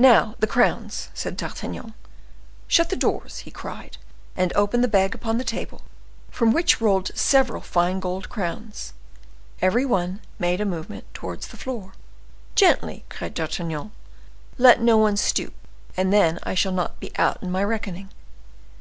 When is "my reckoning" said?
17.52-18.08